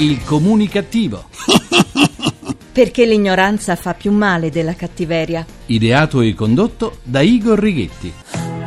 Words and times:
Il 0.00 0.24
comunicativo. 0.24 1.24
Perché 2.72 3.04
l'ignoranza 3.04 3.76
fa 3.76 3.92
più 3.92 4.12
male 4.12 4.48
della 4.48 4.74
cattiveria. 4.74 5.44
Ideato 5.66 6.22
e 6.22 6.32
condotto 6.32 7.00
da 7.02 7.20
Igor 7.20 7.58
Righetti. 7.58 8.10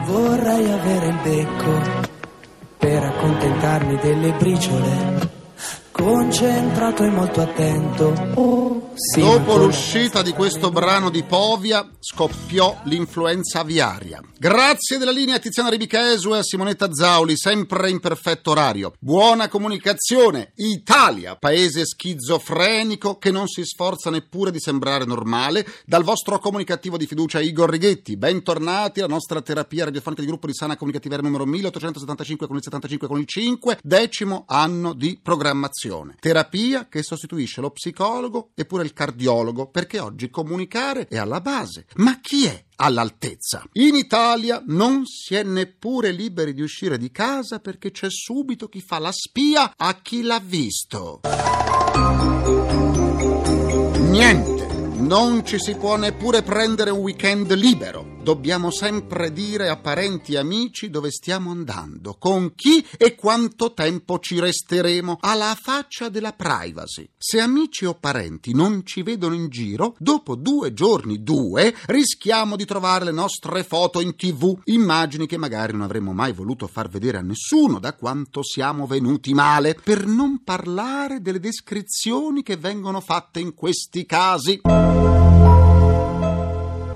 Vorrei 0.05 0.71
avere 0.71 1.07
il 1.07 1.19
becco 1.23 1.81
per 2.77 3.04
accontentarmi 3.04 3.97
delle 3.99 4.31
briciole. 4.33 5.31
Concentrato 5.89 7.04
e 7.04 7.09
molto 7.09 7.41
attento. 7.41 8.82
Sì, 8.96 9.21
Dopo 9.21 9.57
l'uscita 9.57 10.21
di 10.21 10.34
questo 10.34 10.70
brano 10.70 11.09
di 11.09 11.23
Povia 11.23 11.89
scoppiò 12.00 12.80
l'influenza 12.84 13.62
aviaria. 13.62 14.21
Grazie 14.38 15.00
della 15.00 15.12
linea 15.12 15.36
a 15.36 15.39
Tiziana 15.39 15.70
Ribichesu 15.70 16.36
e 16.36 16.38
a 16.38 16.44
Simonetta 16.44 16.94
Zauli, 16.94 17.36
sempre 17.36 17.90
in 17.90 18.00
perfetto 18.00 18.52
orario. 18.52 18.94
Buona 19.00 19.48
comunicazione. 19.48 20.52
Italia, 20.58 21.36
paese 21.36 21.86
schizofrenico 21.86 23.17
che 23.17 23.31
non 23.31 23.48
si 23.48 23.66
sforza 23.66 24.12
neppure 24.12 24.52
di 24.52 24.59
sembrare 24.59 25.05
normale. 25.05 25.66
Dal 25.86 26.03
vostro 26.03 26.38
comunicativo 26.38 26.95
di 26.95 27.08
fiducia 27.08 27.39
Igor 27.39 27.72
Righetti. 27.72 28.16
Bentornati 28.16 29.00
alla 29.00 29.14
nostra 29.14 29.41
terapia 29.41 29.86
radiofonica 29.86 30.22
di 30.22 30.28
gruppo 30.28 30.45
di 30.45 30.53
sana 30.53 30.75
comunicativa 30.75 31.16
numero 31.17 31.45
1875 31.45 32.45
con 32.45 32.58
il 32.58 32.64
75 32.64 33.08
con 33.08 33.17
il 33.20 33.25
5, 33.25 33.80
decimo 33.81 34.44
anno 34.48 34.94
di 34.94 35.20
programmazione. 35.22 36.16
Terapia 36.20 36.88
che 36.88 37.02
sostituisce 37.02 37.59
lo 37.59 37.72
psicologo 37.72 38.52
e 38.53 38.66
pure 38.66 38.83
il 38.84 38.94
cardiologo, 38.94 39.68
perché 39.68 40.00
oggi 40.00 40.30
comunicare 40.30 41.08
è 41.08 41.18
alla 41.18 41.42
base. 41.42 41.86
Ma 41.96 42.20
chi 42.22 42.46
è 42.46 42.66
all'altezza? 42.76 43.64
In 43.73 43.96
Italia 43.96 44.62
non 44.68 45.06
si 45.06 45.36
è 45.36 45.44
neppure 45.44 46.12
liberi 46.12 46.54
di 46.54 46.62
uscire 46.62 46.98
di 46.98 47.12
casa 47.12 47.59
perché 47.59 47.92
c'è 47.92 48.09
subito 48.09 48.68
chi 48.68 48.82
fa 48.82 49.00
la 49.00 49.12
spia 49.12 49.73
a 49.76 50.02
chi 50.02 50.22
l'ha 50.22 50.42
visto. 50.44 51.22
Niente, 54.09 54.53
non 54.95 55.45
ci 55.45 55.59
si 55.59 55.75
può 55.75 55.95
neppure 55.97 56.44
prendere 56.44 56.91
un 56.91 56.99
weekend 56.99 57.52
libero. 57.53 58.13
Dobbiamo 58.23 58.72
sempre 58.72 59.33
dire 59.33 59.67
a 59.67 59.75
parenti 59.75 60.33
e 60.33 60.38
amici 60.38 60.89
dove 60.89 61.11
stiamo 61.11 61.52
andando, 61.52 62.16
con 62.17 62.53
chi 62.55 62.85
e 62.97 63.16
quanto 63.16 63.73
tempo 63.73 64.19
ci 64.19 64.39
resteremo, 64.39 65.17
alla 65.19 65.58
faccia 65.61 66.08
della 66.08 66.31
privacy. 66.31 67.09
Se 67.17 67.41
amici 67.41 67.83
o 67.83 67.95
parenti 67.95 68.53
non 68.53 68.85
ci 68.85 69.03
vedono 69.03 69.35
in 69.35 69.50
giro, 69.50 69.95
dopo 70.00 70.35
due 70.35 70.73
giorni, 70.73 71.22
due, 71.22 71.75
rischiamo 71.88 72.55
di 72.55 72.63
trovare 72.63 73.03
le 73.03 73.11
nostre 73.11 73.66
foto 73.66 74.00
in 74.00 74.16
tv, 74.16 74.57
immagini 74.66 75.28
che 75.28 75.38
magari 75.38 75.73
non 75.73 75.81
avremmo 75.81 76.13
mai 76.13 76.31
voluto 76.31 76.67
far 76.67 76.88
vedere 76.88 77.17
a 77.17 77.22
nessuno 77.22 77.80
da 77.80 77.94
quanto 77.94 78.41
siamo 78.41 78.88
venuti 78.88 79.33
male, 79.33 79.78
per 79.83 80.05
non 80.05 80.44
parlare 80.45 81.22
delle 81.22 81.41
descrizioni 81.41 82.41
che 82.41 82.55
vengono 82.55 83.02
fatte 83.02 83.41
in 83.41 83.53
questi 83.53 84.05
casi. 84.05 84.61
Thank 84.84 85.17
you. 85.17 85.22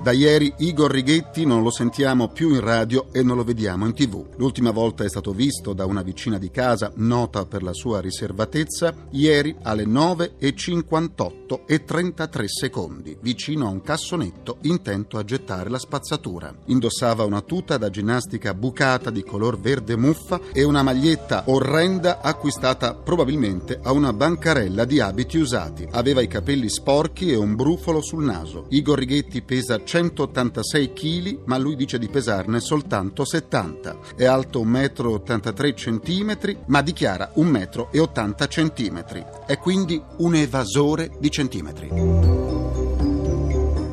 Da 0.00 0.12
ieri 0.12 0.54
Igor 0.58 0.92
Righetti 0.92 1.44
non 1.44 1.64
lo 1.64 1.72
sentiamo 1.72 2.28
più 2.28 2.54
in 2.54 2.60
radio 2.60 3.08
e 3.12 3.24
non 3.24 3.36
lo 3.36 3.42
vediamo 3.42 3.84
in 3.84 3.94
tv. 3.94 4.24
L'ultima 4.36 4.70
volta 4.70 5.02
è 5.02 5.08
stato 5.08 5.32
visto 5.32 5.72
da 5.72 5.86
una 5.86 6.02
vicina 6.02 6.38
di 6.38 6.52
casa, 6.52 6.92
nota 6.94 7.44
per 7.46 7.64
la 7.64 7.72
sua 7.72 8.00
riservatezza, 8.00 8.94
ieri 9.10 9.54
alle 9.62 9.84
9.58 9.84 11.64
e 11.66 11.84
33 11.84 12.48
secondi, 12.48 13.18
vicino 13.20 13.66
a 13.66 13.70
un 13.70 13.82
cassonetto 13.82 14.58
intento 14.62 15.18
a 15.18 15.24
gettare 15.24 15.68
la 15.68 15.80
spazzatura. 15.80 16.54
Indossava 16.66 17.24
una 17.24 17.40
tuta 17.40 17.76
da 17.76 17.90
ginnastica 17.90 18.54
bucata 18.54 19.10
di 19.10 19.24
color 19.24 19.58
verde 19.58 19.96
muffa 19.96 20.40
e 20.52 20.62
una 20.62 20.84
maglietta 20.84 21.42
orrenda 21.46 22.20
acquistata 22.20 22.94
probabilmente 22.94 23.80
a 23.82 23.90
una 23.90 24.12
bancarella 24.12 24.84
di 24.84 25.00
abiti 25.00 25.38
usati. 25.38 25.86
Aveva 25.90 26.22
i 26.22 26.28
capelli 26.28 26.70
sporchi 26.70 27.32
e 27.32 27.36
un 27.36 27.56
brufolo 27.56 28.00
sul 28.00 28.22
naso. 28.24 28.66
Igor 28.68 28.98
Righetti 28.98 29.42
pesa 29.42 29.82
186 29.88 30.92
kg, 30.92 31.38
ma 31.46 31.56
lui 31.56 31.74
dice 31.74 31.98
di 31.98 32.08
pesarne 32.08 32.60
soltanto 32.60 33.24
70. 33.24 33.98
È 34.16 34.26
alto 34.26 34.62
1,83 34.62 36.20
m, 36.20 36.58
ma 36.66 36.82
dichiara 36.82 37.32
1,80 37.34 38.92
m. 38.92 39.44
È 39.46 39.56
quindi 39.56 40.02
un 40.18 40.34
evasore 40.34 41.12
di 41.18 41.30
centimetri. 41.30 42.37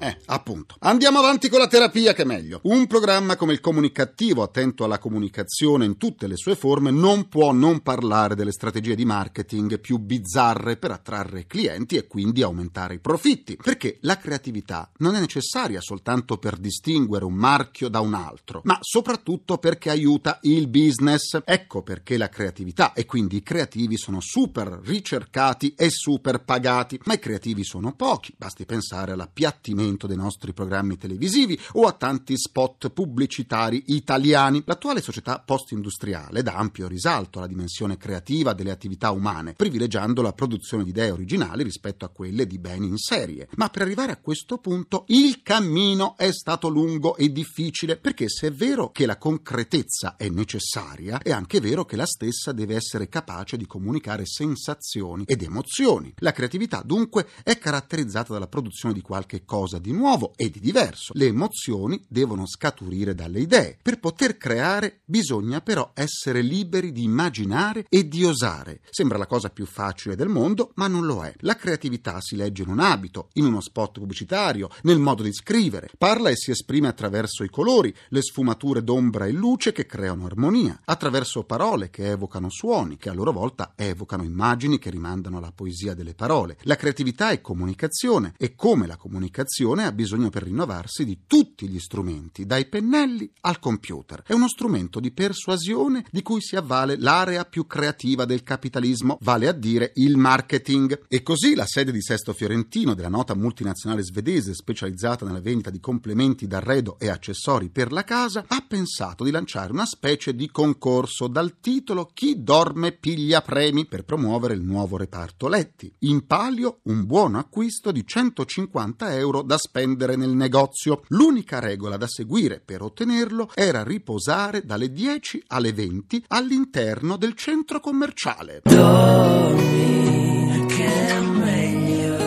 Eh, 0.06 0.18
appunto. 0.28 0.76
Andiamo 0.82 1.18
avanti 1.18 1.50
con 1.50 1.58
la 1.58 1.66
terapia 1.66 2.14
che 2.14 2.22
è 2.22 2.26
meglio. 2.26 2.60
Un 2.66 2.86
programma 2.86 3.36
come 3.36 3.54
il 3.54 3.60
comunicativo, 3.60 4.44
attento 4.44 4.84
alla 4.84 5.00
comunicazione 5.00 5.84
in 5.86 5.98
tutte 5.98 6.28
le 6.28 6.36
sue 6.36 6.56
forme, 6.56 6.92
non 6.92 7.28
può 7.28 7.52
non 7.54 7.80
parlare 7.80 8.36
delle 8.36 8.52
strategie 8.52 8.94
di 8.94 9.04
marketing 9.04 9.80
più 9.80 9.98
bizzarre 9.98 10.78
per 10.78 10.92
attrarre 10.92 11.48
clienti 11.48 11.96
e 11.96 12.06
quindi 12.06 12.44
aumentare 12.44 12.94
i 12.94 13.00
profitti. 13.00 13.56
Perché 13.56 13.98
la 14.02 14.20
creatività 14.20 14.92
non 14.98 15.16
è 15.16 15.20
necessaria 15.20 15.82
soltanto 15.82 16.38
per 16.38 16.58
distinguere 16.58 17.26
un 17.26 17.34
marchio 17.34 17.90
da 17.90 18.00
un 18.00 18.14
altro, 18.14 18.62
ma 18.66 18.78
soprattutto 18.82 19.58
perché 19.58 19.90
aiuta 19.90 20.38
il 20.44 20.68
business. 20.68 21.40
Ecco 21.44 21.82
perché 21.82 22.16
la 22.18 22.30
creatività 22.30 22.94
e 22.94 23.06
quindi 23.06 23.38
i 23.38 23.44
creativi 23.44 23.98
sono 23.98 24.20
super 24.22 24.82
ricercati 24.84 25.74
e 25.76 25.90
super 25.90 26.44
pagati. 26.44 27.00
Ma 27.06 27.16
i 27.16 27.20
creativi 27.20 27.64
sono 27.64 27.96
pochi, 27.96 28.36
basti 28.38 28.66
pensare 28.66 29.14
all'appiattimento 29.14 29.94
dei 30.06 30.17
nostri 30.17 30.51
programmi 30.51 30.97
televisivi 30.97 31.57
o 31.73 31.83
a 31.88 31.94
tanti 31.94 32.38
spot 32.38 32.89
pubblicitari 32.89 33.83
italiani. 33.88 34.61
L'attuale 34.66 35.01
società 35.01 35.39
post-industriale 35.39 36.44
dà 36.44 36.56
ampio 36.56 36.89
risalto 36.89 37.38
alla 37.38 37.47
dimensione 37.47 37.95
creativa 37.95 38.53
delle 38.53 38.72
attività 38.72 39.11
umane, 39.11 39.53
privilegiando 39.53 40.22
la 40.22 40.33
produzione 40.33 40.83
di 40.83 40.89
idee 40.89 41.11
originali 41.11 41.63
rispetto 41.63 42.03
a 42.03 42.09
quelle 42.09 42.45
di 42.45 42.59
beni 42.59 42.88
in 42.88 42.97
serie. 42.97 43.47
Ma 43.56 43.69
per 43.69 43.83
arrivare 43.83 44.11
a 44.11 44.17
questo 44.17 44.57
punto 44.57 45.06
il 45.07 45.41
cammino 45.41 46.17
è 46.17 46.31
stato 46.31 46.67
lungo 46.67 47.16
e 47.16 47.31
difficile, 47.31 47.95
perché 47.95 48.27
se 48.27 48.47
è 48.47 48.51
vero 48.51 48.91
che 48.91 49.06
la 49.06 49.17
concretezza 49.17 50.17
è 50.17 50.27
necessaria, 50.27 51.19
è 51.19 51.31
anche 51.31 51.62
vero 51.62 51.85
che 51.85 51.95
la 51.95 52.06
stessa 52.06 52.51
deve 52.51 52.75
essere 52.75 53.07
capace 53.07 53.56
di 53.56 53.66
comunicare 53.66 54.25
sensazioni 54.25 55.23
ed 55.25 55.41
emozioni. 55.41 56.13
La 56.17 56.31
creatività 56.31 56.81
dunque 56.83 57.27
è 57.44 57.57
caratterizzata 57.57 58.33
dalla 58.33 58.47
produzione 58.47 58.94
di 58.94 59.01
qualche 59.01 59.45
cosa 59.45 59.77
di 59.85 59.91
nuovo 59.91 60.34
e 60.35 60.50
di 60.50 60.59
diverso. 60.59 61.13
Le 61.16 61.28
emozioni 61.28 62.03
devono 62.07 62.47
scaturire 62.47 63.13
dalle 63.13 63.40
idee. 63.40 63.78
Per 63.79 64.00
poter 64.00 64.35
creare 64.35 65.01
bisogna 65.06 65.62
però 65.62 65.91
essere 65.94 66.41
liberi 66.41 66.91
di 66.91 67.03
immaginare 67.03 67.85
e 67.88 68.07
di 68.07 68.24
osare. 68.24 68.81
Sembra 68.90 69.19
la 69.19 69.28
cosa 69.28 69.50
più 69.50 69.68
facile 69.68 70.16
del 70.16 70.28
mondo, 70.28 70.72
ma 70.75 70.88
non 70.88 71.06
lo 71.06 71.24
è. 71.24 71.31
La 71.41 71.56
creatività 71.56 72.18
si 72.19 72.35
legge 72.35 72.63
in 72.63 72.69
un 72.69 72.79
abito, 72.79 73.29
in 73.34 73.45
uno 73.45 73.62
spot 73.62 74.00
pubblicitario, 74.00 74.69
nel 74.84 74.97
modo 74.97 75.22
di 75.22 75.31
scrivere. 75.31 75.90
Parla 76.00 76.29
e 76.29 76.35
si 76.35 76.50
esprime 76.50 76.88
attraverso 76.88 77.44
i 77.44 77.50
colori, 77.50 77.94
le 78.09 78.24
sfumature 78.24 78.84
d'ombra 78.84 79.28
e 79.28 79.31
luce 79.31 79.72
che 79.72 79.85
creano 79.85 80.25
armonia, 80.25 80.81
attraverso 80.84 81.44
parole 81.44 81.91
che 81.91 82.09
evocano 82.09 82.50
suoni, 82.50 82.97
che 82.97 83.09
a 83.09 83.13
loro 83.13 83.31
volta 83.31 83.74
evocano 83.75 84.24
immagini 84.24 84.79
che 84.79 84.90
rimandano 84.90 85.38
alla 85.38 85.51
poesia 85.53 85.94
delle 85.94 86.16
parole. 86.16 86.57
La 86.62 86.75
creatività 86.75 87.29
è 87.29 87.40
comunicazione 87.40 88.34
e 88.38 88.56
come 88.56 88.88
la 88.88 88.97
comunicazione 88.97 89.75
ha 89.84 89.91
bisogno 89.91 90.30
per 90.30 90.44
rinnovarsi 90.44 91.03
di 91.03 91.24
tutti 91.28 91.68
gli 91.68 91.80
strumenti, 91.80 92.46
dai 92.46 92.68
pennelli 92.68 93.30
al 93.41 93.59
computer. 93.59 94.24
È 94.25 94.34
uno 94.34 94.47
strumento 94.47 95.00
di 95.00 95.12
persuasione 95.12 96.06
di 96.09 96.22
cui 96.22 96.41
si 96.41 96.56
avvale 96.56 96.97
l'area 96.97 97.44
più 97.46 97.68
creativa 97.68 98.25
del 98.25 98.44
capitalismo, 98.44 99.18
vale 99.22 99.47
a 99.47 99.52
dire 99.52 99.91
il 99.96 100.18
marketing. 100.18 101.06
E 101.08 101.22
così 101.22 101.56
la 101.56 101.66
sede 101.66 101.91
di 101.91 102.02
Sesto 102.02 102.34
Fiorentino 102.34 102.94
della 102.94 103.09
nota 103.09 103.36
multinazionale 103.36 104.03
svedese 104.03 104.53
specializzata 104.53 105.25
nella 105.25 105.41
vendita 105.41 105.69
di 105.69 105.80
complementi 105.80 106.47
d'arredo 106.47 106.97
e 107.00 107.09
accessori 107.09 107.69
per 107.69 107.92
la 107.92 108.03
casa 108.03 108.46
ha 108.47 108.66
pensato 108.68 109.24
di 109.24 109.31
lanciare 109.31 109.72
una 109.72 109.86
specie 109.86 110.36
di 110.36 110.50
concorso 110.50 111.28
dal 111.28 111.59
titolo 111.59 112.09
Chi 112.13 112.44
dorme 112.44 112.92
piglia 112.92 113.42
premi 113.42 113.86
per 113.86 114.03
promuovere 114.03 114.53
il 114.53 114.62
nuovo 114.62 114.98
reparto 114.98 115.48
letti. 115.48 115.94
In 116.00 116.25
palio 116.25 116.80
un 116.83 117.06
buono 117.06 117.39
acquisto 117.39 117.92
di 117.92 118.06
150 118.06 119.16
euro 119.16 119.42
da 119.42 119.55
spendere 119.57 120.16
nel 120.16 120.31
negozio. 120.31 121.04
L'unica 121.10 121.60
regola 121.60 121.98
da 121.98 122.07
seguire 122.07 122.62
per 122.63 122.81
ottenerlo 122.81 123.50
era 123.54 123.84
riposare 123.84 124.63
dalle 124.66 124.92
10 124.92 125.44
alle 125.48 125.74
20 125.74 126.24
all'interno 126.28 127.18
del 127.18 127.36
centro 127.36 127.80
commerciale. 127.80 128.62
Dormi, 128.63 130.66
che 130.68 131.07
è 131.07 131.19
meglio. 131.19 132.18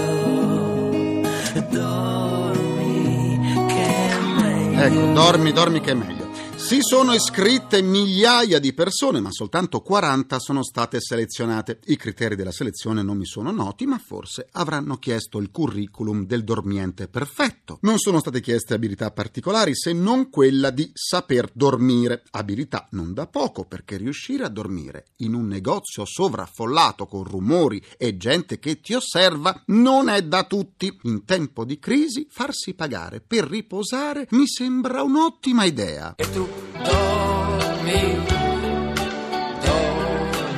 Dormi, 1.71 3.67
che 3.69 4.09
è 4.09 4.19
meglio. 4.41 4.83
Ecco, 4.83 5.13
dormi, 5.13 5.53
dormi 5.53 5.81
che 5.81 5.91
è 5.91 5.95
meglio. 5.95 6.28
Si 6.69 6.81
sono 6.83 7.15
iscritte 7.15 7.81
migliaia 7.81 8.59
di 8.59 8.75
persone, 8.75 9.21
ma 9.21 9.33
soltanto 9.33 9.81
40 9.81 10.39
sono 10.39 10.63
state 10.63 11.01
selezionate. 11.01 11.81
I 11.87 11.97
criteri 11.97 12.37
della 12.37 12.53
selezione 12.53 13.03
non 13.03 13.17
mi 13.17 13.25
sono 13.25 13.51
noti, 13.51 13.87
ma 13.87 13.97
forse 13.97 14.47
avranno 14.53 14.99
chiesto 14.99 15.39
il 15.39 15.51
curriculum 15.51 16.27
del 16.27 16.45
dormiente 16.45 17.09
perfetto. 17.09 17.79
Non 17.81 17.97
sono 17.97 18.21
state 18.21 18.43
chieste 18.43 18.75
abilità 18.75 19.11
particolari, 19.13 19.75
se 19.75 19.95
non 19.95 20.29
quella 20.29 20.69
di 20.69 20.91
saper 20.93 21.49
dormire. 21.55 22.25
Abilità 22.33 22.87
non 22.91 23.15
da 23.15 23.27
poco, 23.27 23.65
perché 23.65 23.97
riuscire 23.97 24.45
a 24.45 24.51
dormire 24.51 25.07
in 25.21 25.33
un 25.33 25.47
negozio 25.47 26.05
sovraffollato 26.05 27.07
con 27.07 27.25
rumori 27.25 27.83
e 27.97 28.19
gente 28.19 28.59
che 28.59 28.83
ti 28.83 28.93
osserva 28.93 29.63
non 29.69 30.11
è 30.11 30.21
da 30.23 30.45
tutti. 30.45 30.95
In 31.05 31.25
tempo 31.25 31.65
di 31.65 31.79
crisi, 31.79 32.27
farsi 32.29 32.75
pagare 32.75 33.23
per 33.27 33.45
riposare 33.45 34.27
mi 34.33 34.47
sembra 34.47 35.03
un'ottima 35.03 35.65
idea. 35.65 36.15
E 36.15 36.31
tu 36.31 36.58
dormi, 36.85 38.25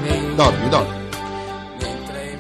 dormi. 0.01 0.35
Dormi, 0.35 0.69
dormi. 0.69 1.01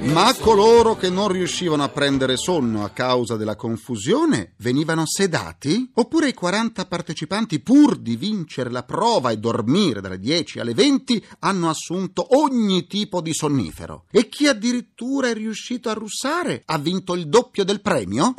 Ma 0.02 0.34
coloro 0.34 0.96
che 0.96 1.10
non 1.10 1.28
riuscivano 1.28 1.82
a 1.84 1.88
prendere 1.90 2.38
sonno 2.38 2.84
a 2.84 2.88
causa 2.88 3.36
della 3.36 3.54
confusione 3.54 4.54
venivano 4.56 5.04
sedati? 5.06 5.90
Oppure 5.94 6.28
i 6.28 6.34
40 6.34 6.86
partecipanti, 6.86 7.60
pur 7.60 7.96
di 7.96 8.16
vincere 8.16 8.70
la 8.70 8.82
prova 8.82 9.30
e 9.30 9.36
dormire 9.36 10.00
dalle 10.00 10.18
10 10.18 10.58
alle 10.58 10.72
20, 10.72 11.24
hanno 11.40 11.68
assunto 11.68 12.38
ogni 12.38 12.86
tipo 12.86 13.20
di 13.20 13.34
sonnifero? 13.34 14.06
E 14.10 14.28
chi 14.28 14.48
addirittura 14.48 15.28
è 15.28 15.34
riuscito 15.34 15.90
a 15.90 15.94
russare 15.94 16.62
ha 16.64 16.78
vinto 16.78 17.14
il 17.14 17.28
doppio 17.28 17.62
del 17.62 17.82
premio? 17.82 18.34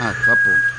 Ecco, 0.00 0.30
appunto. 0.30 0.71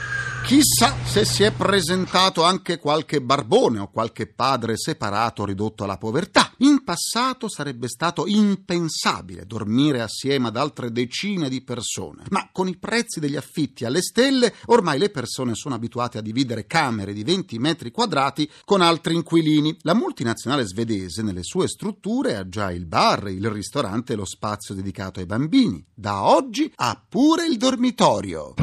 Chissà 0.43 0.93
se 1.05 1.23
si 1.23 1.43
è 1.43 1.51
presentato 1.53 2.43
anche 2.43 2.77
qualche 2.77 3.21
barbone 3.21 3.79
o 3.79 3.89
qualche 3.89 4.27
padre 4.27 4.77
separato 4.77 5.45
ridotto 5.45 5.85
alla 5.85 5.97
povertà. 5.97 6.51
In 6.57 6.83
passato 6.83 7.47
sarebbe 7.47 7.87
stato 7.87 8.27
impensabile 8.27 9.45
dormire 9.45 10.01
assieme 10.01 10.49
ad 10.49 10.57
altre 10.57 10.91
decine 10.91 11.47
di 11.47 11.61
persone, 11.61 12.25
ma 12.29 12.49
con 12.51 12.67
i 12.67 12.77
prezzi 12.77 13.21
degli 13.21 13.37
affitti 13.37 13.85
alle 13.85 14.01
stelle 14.01 14.53
ormai 14.65 14.99
le 14.99 15.09
persone 15.09 15.55
sono 15.55 15.75
abituate 15.75 16.17
a 16.17 16.21
dividere 16.21 16.67
camere 16.67 17.13
di 17.13 17.23
20 17.23 17.57
metri 17.57 17.89
quadrati 17.89 18.47
con 18.65 18.81
altri 18.81 19.15
inquilini. 19.15 19.77
La 19.83 19.95
multinazionale 19.95 20.67
svedese 20.67 21.21
nelle 21.23 21.43
sue 21.43 21.69
strutture 21.69 22.35
ha 22.35 22.47
già 22.49 22.69
il 22.69 22.85
bar, 22.85 23.29
il 23.29 23.49
ristorante 23.49 24.13
e 24.13 24.17
lo 24.17 24.25
spazio 24.25 24.75
dedicato 24.75 25.21
ai 25.21 25.25
bambini. 25.25 25.83
Da 25.93 26.23
oggi 26.23 26.69
ha 26.75 27.01
pure 27.07 27.45
il 27.45 27.57
dormitorio. 27.57 28.53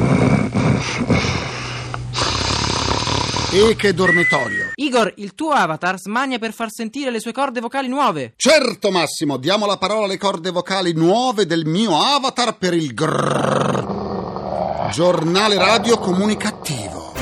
E 3.52 3.74
che 3.74 3.92
dormitorio! 3.92 4.70
Igor, 4.76 5.12
il 5.16 5.34
tuo 5.34 5.50
avatar 5.50 5.98
smania 5.98 6.38
per 6.38 6.52
far 6.52 6.70
sentire 6.70 7.10
le 7.10 7.18
sue 7.18 7.32
corde 7.32 7.60
vocali 7.60 7.88
nuove. 7.88 8.34
Certo 8.36 8.92
Massimo, 8.92 9.38
diamo 9.38 9.66
la 9.66 9.76
parola 9.76 10.04
alle 10.04 10.18
corde 10.18 10.50
vocali 10.50 10.92
nuove 10.92 11.46
del 11.46 11.66
mio 11.66 11.96
avatar 11.96 12.56
per 12.56 12.74
il 12.74 12.94
grrrr. 12.94 14.90
Giornale 14.92 15.56
radio 15.56 15.98
comunicativo. 15.98 17.12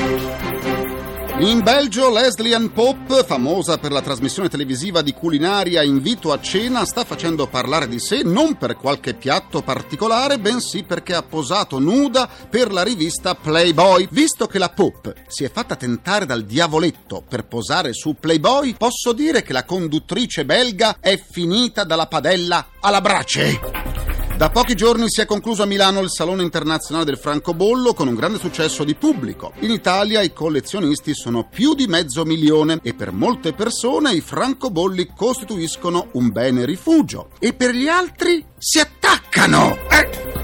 In 1.41 1.63
Belgio 1.63 2.11
Leslie 2.11 2.53
Ann 2.53 2.67
Pope, 2.67 3.23
famosa 3.23 3.79
per 3.79 3.93
la 3.93 4.03
trasmissione 4.03 4.49
televisiva 4.49 5.03
di 5.03 5.13
culinaria 5.13 5.85
Invito 5.85 6.33
a 6.33 6.41
cena, 6.41 6.85
sta 6.85 7.05
facendo 7.05 7.47
parlare 7.47 7.87
di 7.87 8.01
sé 8.01 8.23
non 8.25 8.57
per 8.57 8.75
qualche 8.75 9.15
piatto 9.15 9.63
particolare, 9.63 10.41
bensì 10.41 10.83
perché 10.83 11.15
ha 11.15 11.23
posato 11.23 11.79
nuda 11.79 12.29
per 12.51 12.73
la 12.73 12.83
rivista 12.83 13.37
Playboy. 13.37 14.09
Visto 14.11 14.49
che 14.49 14.59
la 14.59 14.71
Pope 14.71 15.27
si 15.29 15.45
è 15.45 15.51
fatta 15.51 15.77
tentare 15.77 16.27
dal 16.27 16.43
diavoletto 16.43 17.23
per 17.27 17.47
posare 17.47 17.93
su 17.93 18.17
Playboy, 18.19 18.75
posso 18.77 19.13
dire 19.13 19.43
che 19.43 19.53
la 19.53 19.65
conduttrice 19.65 20.45
belga 20.45 20.97
è 20.99 21.17
finita 21.17 21.85
dalla 21.85 22.09
padella 22.09 22.71
alla 22.81 23.01
brace. 23.01 23.98
Da 24.39 24.51
pochi 24.51 24.77
giorni 24.77 25.11
si 25.11 25.21
è 25.21 25.27
concluso 25.27 25.65
a 25.65 25.67
Milano 25.67 25.99
il 25.99 26.13
Salone 26.13 26.45
internazionale 26.45 27.05
del 27.05 27.19
francobollo 27.19 27.93
con 27.93 28.07
un 28.07 28.15
grande 28.15 28.39
successo 28.39 28.85
di 28.85 28.95
pubblico. 28.95 29.53
In 29.63 29.73
Italia 29.73 30.23
i 30.23 30.33
collezionisti 30.33 31.13
sono 31.13 31.49
più 31.49 31.75
di 31.75 31.89
mezzo 31.89 32.25
milione 32.25 32.79
e 32.85 32.95
per 32.95 33.11
molte 33.11 33.53
persone 33.53 34.13
i 34.13 34.21
francobolli 34.21 35.09
costituiscono 35.13 36.11
un 36.13 36.31
bene 36.31 36.65
rifugio. 36.67 37.31
E 37.41 37.53
per 37.53 37.75
gli 37.75 37.89
altri 37.89 38.47
si 38.57 38.79
attaccano! 38.79 39.77
Eh! 39.91 40.38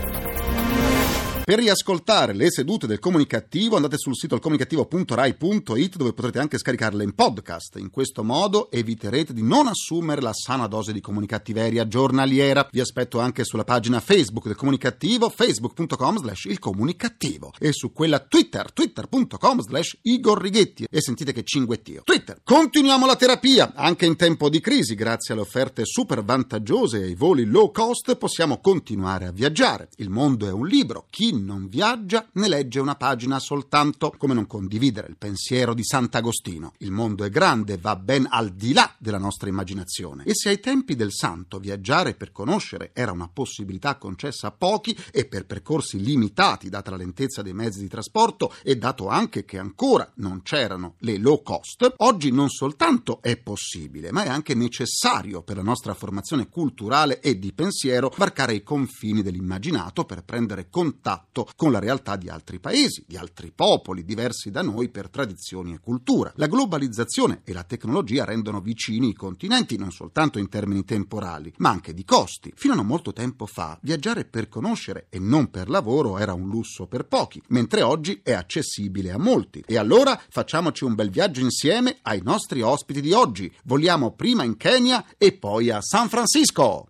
Per 1.45 1.59
riascoltare 1.59 2.33
le 2.33 2.51
sedute 2.51 2.87
del 2.87 2.99
comunicativo 2.99 3.77
andate 3.77 3.99
sul 3.99 4.17
sito 4.17 4.35
alcomunicativo.rai.it 4.35 5.97
dove 5.97 6.15
potrete 6.15 6.39
anche 6.39 6.57
scaricarle 6.57 7.05
in 7.05 7.15
podcast. 7.15 7.77
In 7.77 7.91
questo 7.91 8.25
modo 8.25 8.71
eviterete 8.71 9.35
di 9.35 9.43
non 9.43 9.67
assumere 9.67 10.23
la 10.23 10.33
sana 10.33 10.67
dose 10.69 10.95
di 10.95 11.03
comunicattiveria 11.03 11.87
giornaliera. 11.87 12.67
Vi 12.73 12.81
aspetto 12.81 13.21
anche 13.21 13.45
sulla 13.45 13.65
pagina 13.65 14.01
Facebook 14.01 14.47
del 14.47 14.57
comunicativo, 14.57 15.29
facebook.com 15.29 16.17
slash 16.17 16.45
il 16.45 16.59
comunicativo 16.59 17.53
e 17.59 17.73
su 17.73 17.93
quella 17.93 18.21
Twitter, 18.21 18.73
twitter.com 18.73 19.61
slash 19.61 19.99
Igor. 20.01 20.43
E 20.47 21.01
sentite 21.03 21.35
che 21.35 21.43
cinguettio. 21.45 22.05
Twitter. 22.05 22.41
Continuiamo 22.43 23.05
la 23.05 23.17
terapia. 23.17 23.75
Anche 23.75 24.07
in 24.07 24.17
tempo 24.17 24.49
di 24.49 24.61
crisi, 24.61 24.95
grazie 24.95 25.35
alle 25.35 25.43
offerte 25.43 25.85
super 25.85 26.25
vantaggiose 26.25 27.01
e 27.01 27.03
ai 27.03 27.15
voli 27.15 27.45
low 27.45 27.71
cost, 27.71 28.17
possiamo 28.17 28.63
continuare 28.63 29.27
a 29.27 29.31
viaggiare. 29.31 29.91
Il 29.97 30.09
mondo 30.09 30.47
è 30.47 30.53
un 30.53 30.67
libro. 30.67 31.09
Chi 31.11 31.33
non 31.35 31.69
viaggia 31.69 32.29
ne 32.33 32.49
legge 32.49 32.81
una 32.81 32.95
pagina 32.95 33.39
soltanto, 33.39 34.15
come 34.17 34.35
non 34.35 34.47
condividere 34.47 35.09
il 35.09 35.17
pensiero 35.17 35.75
di 35.75 35.85
Sant'Agostino. 35.85 36.73
Il 36.79 36.91
mondo 36.91 37.25
è 37.25 37.31
grande, 37.31 37.79
va 37.79 37.97
ben 37.97 38.27
al 38.31 38.51
di 38.51 38.73
là 38.73 38.95
della 38.99 39.19
nostra 39.19 39.49
immaginazione. 39.49 40.25
E 40.25 40.35
se 40.35 40.49
ai 40.49 40.61
tempi 40.61 40.97
del 40.97 41.13
santo 41.13 41.59
viaggiare 41.59 42.15
per 42.15 42.33
conoscere 42.33 42.91
era 42.93 43.13
una 43.13 43.29
possibilità 43.29 43.97
concessa 43.97 44.49
a 44.49 44.53
pochi 44.53 44.97
e 45.11 45.27
per 45.27 45.47
percorsi 45.47 46.01
limitati, 46.01 46.69
data 46.69 46.91
la 46.91 46.97
lentezza 46.97 47.43
dei 47.43 47.55
mezzi 47.55 47.81
di 47.81 47.89
trasporto 47.89 48.53
e 48.63 48.77
dato 48.77 49.09
anche 49.09 49.45
che 49.45 49.59
ancora 49.59 50.11
non 50.17 50.43
c'erano 50.43 50.95
le 50.99 51.19
low 51.19 51.43
cost, 51.43 51.95
oggi 51.99 52.31
non 52.31 52.49
soltanto 52.49 53.21
è 53.23 53.37
possibile, 53.37 54.13
ma 54.13 54.25
è 54.25 54.29
anche 54.29 54.55
necessario 54.55 55.43
per 55.43 55.57
la 55.57 55.63
nostra 55.63 55.95
formazione 55.95 56.49
culturale 56.49 57.21
e 57.21 57.39
di 57.39 57.53
pensiero 57.53 58.13
varcare 58.17 58.55
i 58.55 58.63
confini 58.63 59.23
dell'immaginato 59.23 60.05
per 60.05 60.25
prendere 60.25 60.69
contatto 60.69 61.24
con 61.57 61.73
la 61.73 61.81
realtà 61.81 62.15
di 62.17 62.29
altri 62.29 62.61
paesi, 62.61 63.05
di 63.07 63.17
altri 63.17 63.51
popoli 63.53 64.05
diversi 64.05 64.51
da 64.51 64.63
noi 64.63 64.89
per 64.89 65.09
tradizioni 65.09 65.73
e 65.73 65.81
cultura. 65.81 66.33
La 66.37 66.47
globalizzazione 66.47 67.41
e 67.45 67.53
la 67.53 67.65
tecnologia 67.65 68.25
rendono 68.25 68.61
vicini 68.61 69.09
i 69.09 69.15
continenti 69.15 69.77
non 69.77 69.91
soltanto 69.91 70.39
in 70.39 70.49
termini 70.49 70.85
temporali, 70.85 71.53
ma 71.57 71.71
anche 71.71 71.93
di 71.93 72.05
costi. 72.05 72.53
Fino 72.55 72.75
a 72.75 72.77
non 72.77 72.87
molto 72.87 73.13
tempo 73.13 73.47
fa, 73.47 73.77
viaggiare 73.83 74.25
per 74.25 74.49
conoscere 74.49 75.07
e 75.11 75.19
non 75.19 75.51
per 75.51 75.69
lavoro 75.69 76.19
era 76.19 76.35
un 76.35 76.49
lusso 76.49 76.87
per 76.87 77.07
pochi, 77.07 77.43
mentre 77.49 77.83
oggi 77.83 78.21
è 78.23 78.33
accessibile 78.33 79.11
a 79.11 79.19
molti. 79.19 79.65
E 79.67 79.77
allora 79.77 80.21
facciamoci 80.29 80.85
un 80.85 80.95
bel 80.95 81.11
viaggio 81.11 81.41
insieme 81.41 81.99
ai 82.03 82.21
nostri 82.23 82.61
ospiti 82.63 83.01
di 83.01 83.13
oggi. 83.13 83.53
Voliamo 83.65 84.13
prima 84.13 84.45
in 84.45 84.57
Kenya 84.57 85.05
e 85.19 85.33
poi 85.33 85.71
a 85.71 85.81
San 85.81 86.09
Francisco. 86.09 86.89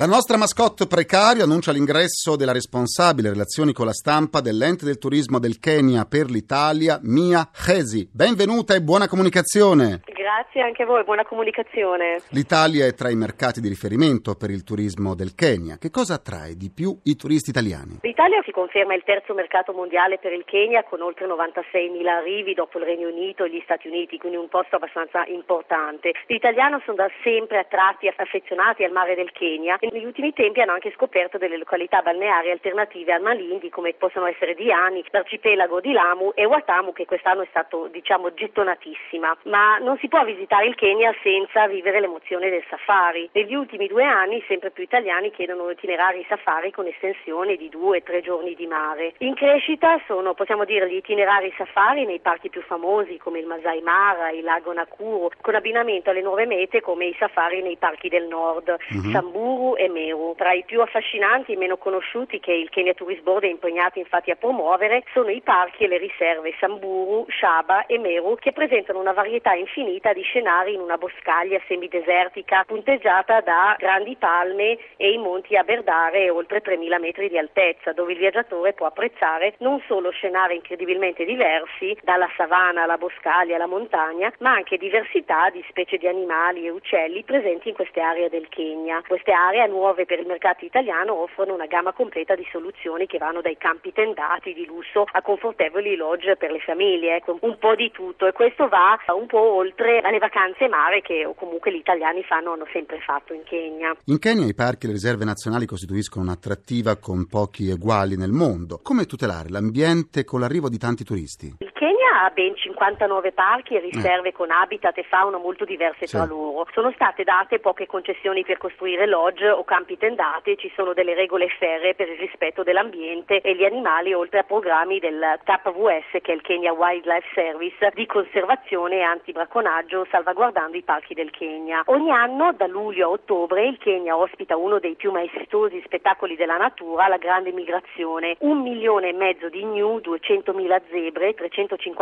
La 0.00 0.06
nostra 0.06 0.38
mascotte 0.38 0.86
precario 0.86 1.44
annuncia 1.44 1.72
l'ingresso 1.72 2.34
della 2.34 2.52
responsabile 2.52 3.28
relazioni 3.28 3.74
con 3.74 3.84
la 3.84 3.92
stampa 3.92 4.40
dell'ente 4.40 4.86
del 4.86 4.96
turismo 4.96 5.38
del 5.38 5.58
Kenya 5.58 6.06
per 6.06 6.30
l'Italia, 6.30 6.98
Mia 7.02 7.50
Khesi. 7.52 8.08
Benvenuta 8.10 8.74
e 8.74 8.80
buona 8.80 9.06
comunicazione. 9.08 10.00
Grazie 10.40 10.62
anche 10.62 10.84
a 10.84 10.86
voi, 10.86 11.04
buona 11.04 11.26
comunicazione. 11.26 12.16
L'Italia 12.30 12.86
è 12.86 12.94
tra 12.94 13.10
i 13.10 13.14
mercati 13.14 13.60
di 13.60 13.68
riferimento 13.68 14.36
per 14.36 14.48
il 14.48 14.64
turismo 14.64 15.14
del 15.14 15.34
Kenya. 15.36 15.76
Che 15.76 15.90
cosa 15.90 16.14
attrae 16.14 16.56
di 16.56 16.72
più 16.74 16.96
i 17.04 17.14
turisti 17.14 17.50
italiani? 17.50 18.00
L'Italia 18.00 18.40
si 18.42 18.50
conferma 18.50 18.94
il 18.94 19.02
terzo 19.04 19.34
mercato 19.34 19.74
mondiale 19.74 20.16
per 20.16 20.32
il 20.32 20.44
Kenya 20.46 20.82
con 20.82 21.02
oltre 21.02 21.26
96.000 21.26 22.06
arrivi 22.08 22.54
dopo 22.54 22.78
il 22.78 22.86
Regno 22.86 23.08
Unito 23.08 23.44
e 23.44 23.50
gli 23.50 23.60
Stati 23.64 23.88
Uniti, 23.88 24.16
quindi 24.16 24.38
un 24.38 24.48
posto 24.48 24.76
abbastanza 24.76 25.26
importante. 25.26 26.14
Gli 26.24 26.40
italiani 26.40 26.80
sono 26.86 26.96
da 26.96 27.10
sempre 27.22 27.58
attratti 27.58 28.06
e 28.06 28.14
affezionati 28.16 28.82
al 28.82 28.92
mare 28.92 29.14
del 29.14 29.32
Kenya 29.32 29.76
e 29.78 29.90
negli 29.92 30.06
ultimi 30.06 30.32
tempi 30.32 30.62
hanno 30.62 30.72
anche 30.72 30.90
scoperto 30.96 31.36
delle 31.36 31.58
località 31.58 32.00
balneari 32.00 32.50
alternative 32.50 33.12
al 33.12 33.20
Malindi 33.20 33.68
come 33.68 33.92
possono 33.92 34.24
essere 34.24 34.54
Diani, 34.54 35.04
l'arcipelago 35.10 35.80
di 35.80 35.92
Lamu 35.92 36.32
e 36.34 36.46
Watamu 36.46 36.94
che 36.94 37.04
quest'anno 37.04 37.42
è 37.42 37.46
stato 37.50 37.88
diciamo 37.92 38.32
gettonatissima. 38.32 39.36
Ma 39.42 39.76
non 39.76 39.98
si 39.98 40.08
può 40.08 40.28
visitare 40.32 40.66
il 40.66 40.74
Kenya 40.74 41.14
senza 41.22 41.66
vivere 41.66 42.00
l'emozione 42.00 42.50
del 42.50 42.64
safari. 42.68 43.28
Negli 43.32 43.54
ultimi 43.54 43.86
due 43.86 44.04
anni 44.04 44.42
sempre 44.46 44.70
più 44.70 44.82
italiani 44.82 45.30
chiedono 45.30 45.70
itinerari 45.70 46.24
safari 46.28 46.70
con 46.70 46.86
estensione 46.86 47.56
di 47.56 47.68
due 47.68 47.98
o 47.98 48.02
tre 48.02 48.22
giorni 48.22 48.54
di 48.54 48.66
mare. 48.66 49.14
In 49.18 49.34
crescita 49.34 50.00
sono, 50.06 50.34
possiamo 50.34 50.64
dire, 50.64 50.88
gli 50.90 50.96
itinerari 50.96 51.52
safari 51.56 52.04
nei 52.04 52.20
parchi 52.20 52.48
più 52.48 52.62
famosi 52.62 53.18
come 53.18 53.38
il 53.38 53.46
Masai 53.46 53.80
Mara, 53.82 54.30
il 54.30 54.44
lago 54.44 54.72
Nakuru, 54.72 55.28
con 55.40 55.54
abbinamento 55.54 56.10
alle 56.10 56.22
nuove 56.22 56.46
mete 56.46 56.80
come 56.80 57.06
i 57.06 57.16
safari 57.18 57.62
nei 57.62 57.76
parchi 57.76 58.08
del 58.08 58.26
nord. 58.26 58.76
Samburu 59.12 59.40
Samburu 59.40 59.76
e 59.76 59.88
Meru. 59.88 60.34
Tra 60.36 60.52
i 60.52 60.64
più 60.64 60.80
affascinanti 60.80 61.52
e 61.52 61.56
meno 61.56 61.76
conosciuti 61.76 62.40
che 62.40 62.52
il 62.52 62.68
Kenya 62.68 62.94
Tourist 62.94 63.22
Board 63.22 63.44
è 63.44 63.48
impegnato 63.48 63.98
infatti 63.98 64.30
a 64.30 64.36
promuovere 64.36 65.04
sono 65.12 65.30
i 65.30 65.40
parchi 65.40 65.84
e 65.84 65.88
le 65.88 65.98
riserve 65.98 66.54
Samburu, 66.58 67.26
Shaba 67.28 67.86
e 67.86 67.98
Meru 67.98 68.36
che 68.36 68.52
presentano 68.52 68.98
una 68.98 69.12
varietà 69.12 69.54
infinita 69.54 70.09
di 70.12 70.22
scenari 70.22 70.74
in 70.74 70.80
una 70.80 70.96
boscaglia 70.96 71.60
semidesertica 71.66 72.64
punteggiata 72.64 73.40
da 73.40 73.74
grandi 73.78 74.16
palme 74.16 74.78
e 74.96 75.12
i 75.12 75.18
monti 75.18 75.56
a 75.56 75.62
Berdare 75.62 76.30
oltre 76.30 76.60
3000 76.60 76.98
metri 76.98 77.28
di 77.28 77.38
altezza 77.38 77.92
dove 77.92 78.12
il 78.12 78.18
viaggiatore 78.18 78.72
può 78.72 78.86
apprezzare 78.86 79.54
non 79.58 79.80
solo 79.86 80.10
scenari 80.10 80.56
incredibilmente 80.56 81.24
diversi 81.24 81.96
dalla 82.02 82.28
savana 82.36 82.82
alla 82.82 82.98
boscaglia 82.98 83.56
alla 83.56 83.66
montagna 83.66 84.32
ma 84.38 84.52
anche 84.52 84.76
diversità 84.76 85.50
di 85.50 85.64
specie 85.68 85.96
di 85.96 86.06
animali 86.06 86.66
e 86.66 86.70
uccelli 86.70 87.22
presenti 87.24 87.68
in 87.68 87.74
queste 87.74 88.00
aree 88.00 88.28
del 88.28 88.48
Kenya. 88.48 89.02
Queste 89.06 89.32
aree 89.32 89.66
nuove 89.66 90.06
per 90.06 90.18
il 90.18 90.26
mercato 90.26 90.64
italiano 90.64 91.14
offrono 91.14 91.54
una 91.54 91.66
gamma 91.66 91.92
completa 91.92 92.34
di 92.34 92.46
soluzioni 92.50 93.06
che 93.06 93.18
vanno 93.18 93.40
dai 93.40 93.56
campi 93.56 93.92
tendati 93.92 94.52
di 94.52 94.66
lusso 94.66 95.06
a 95.10 95.22
confortevoli 95.22 95.96
lodge 95.96 96.36
per 96.36 96.50
le 96.50 96.60
famiglie, 96.60 97.16
ecco, 97.16 97.38
un 97.40 97.58
po' 97.58 97.74
di 97.74 97.90
tutto 97.90 98.26
e 98.26 98.32
questo 98.32 98.68
va 98.68 98.98
un 99.06 99.26
po' 99.26 99.54
oltre 99.54 99.99
alle 100.06 100.18
vacanze 100.18 100.68
mare 100.68 101.02
che 101.02 101.28
comunque 101.36 101.72
gli 101.72 101.76
italiani 101.76 102.22
fanno, 102.22 102.52
hanno 102.52 102.66
sempre 102.72 103.00
fatto 103.00 103.32
in 103.32 103.42
Kenya. 103.44 103.94
In 104.06 104.18
Kenya 104.18 104.46
i 104.46 104.54
parchi 104.54 104.84
e 104.84 104.88
le 104.88 104.94
riserve 104.94 105.24
nazionali 105.24 105.66
costituiscono 105.66 106.24
un'attrattiva 106.24 106.96
con 106.96 107.26
pochi 107.26 107.70
eguali 107.70 108.16
nel 108.16 108.32
mondo. 108.32 108.80
Come 108.82 109.04
tutelare 109.04 109.48
l'ambiente 109.48 110.24
con 110.24 110.40
l'arrivo 110.40 110.68
di 110.68 110.78
tanti 110.78 111.04
turisti? 111.04 111.54
Il 111.58 111.72
Kenya 111.72 111.89
ha 112.22 112.30
ben 112.30 112.54
59 112.54 113.32
parchi 113.32 113.76
e 113.76 113.80
riserve 113.80 114.32
con 114.32 114.50
habitat 114.50 114.96
e 114.98 115.02
fauna 115.04 115.38
molto 115.38 115.64
diverse 115.64 116.06
Sì. 116.06 116.16
tra 116.16 116.26
loro. 116.26 116.66
Sono 116.72 116.90
state 116.92 117.24
date 117.24 117.58
poche 117.60 117.86
concessioni 117.86 118.44
per 118.44 118.58
costruire 118.58 119.06
lodge 119.06 119.48
o 119.48 119.64
campi 119.64 119.96
tendati, 119.96 120.56
ci 120.58 120.70
sono 120.76 120.92
delle 120.92 121.14
regole 121.14 121.48
ferree 121.48 121.94
per 121.94 122.08
il 122.08 122.18
rispetto 122.18 122.62
dell'ambiente 122.62 123.40
e 123.40 123.54
gli 123.54 123.64
animali, 123.64 124.12
oltre 124.12 124.40
a 124.40 124.42
programmi 124.42 124.98
del 124.98 125.38
KWS, 125.44 126.20
che 126.20 126.32
è 126.32 126.34
il 126.34 126.42
Kenya 126.42 126.72
Wildlife 126.72 127.28
Service, 127.34 127.90
di 127.94 128.06
conservazione 128.06 128.98
e 128.98 129.02
antibracconaggio, 129.02 130.06
salvaguardando 130.10 130.76
i 130.76 130.82
parchi 130.82 131.14
del 131.14 131.30
Kenya. 131.30 131.82
Ogni 131.86 132.10
anno, 132.10 132.52
da 132.52 132.66
luglio 132.66 133.06
a 133.06 133.10
ottobre, 133.10 133.66
il 133.66 133.78
Kenya 133.78 134.16
ospita 134.16 134.56
uno 134.56 134.78
dei 134.78 134.94
più 134.94 135.10
maestosi 135.10 135.80
spettacoli 135.84 136.36
della 136.36 136.56
natura, 136.56 137.08
la 137.08 137.16
grande 137.16 137.52
migrazione. 137.52 138.36
Un 138.40 138.60
milione 138.60 139.08
e 139.08 139.12
mezzo 139.12 139.48
di 139.48 139.64
gnu, 139.64 139.98
200.000 139.98 140.82
zebre, 140.90 141.34